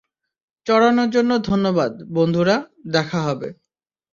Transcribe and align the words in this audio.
চড়ানোর 0.67 1.09
জন্য 1.09 1.31
ধন্যবাদ, 1.41 1.91
বন্ধুরা, 2.13 2.55
দেখা 2.87 3.19
হবে। 3.21 3.49